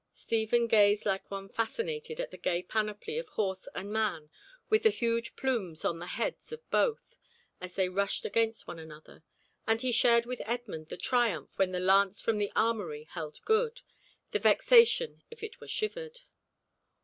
Stephen 0.15 0.65
gazed 0.65 1.05
like 1.05 1.29
one 1.29 1.47
fascinated 1.47 2.19
at 2.19 2.31
the 2.31 2.37
gay 2.39 2.63
panoply 2.63 3.19
of 3.19 3.27
horse 3.29 3.69
and 3.75 3.93
man 3.93 4.31
with 4.67 4.81
the 4.81 4.89
huge 4.89 5.35
plumes 5.35 5.85
on 5.85 5.99
the 5.99 6.07
heads 6.07 6.51
of 6.51 6.67
both, 6.71 7.19
as 7.59 7.75
they 7.75 7.87
rushed 7.87 8.25
against 8.25 8.65
one 8.67 8.79
another, 8.79 9.21
and 9.67 9.81
he 9.83 9.91
shared 9.91 10.25
with 10.25 10.41
Edmund 10.43 10.87
the 10.89 10.97
triumph 10.97 11.51
when 11.57 11.71
the 11.71 11.79
lance 11.79 12.19
from 12.19 12.39
their 12.39 12.49
armoury 12.55 13.03
held 13.11 13.39
good, 13.45 13.81
the 14.31 14.39
vexation 14.39 15.21
if 15.29 15.43
it 15.43 15.61
were 15.61 15.67
shivered. 15.67 16.21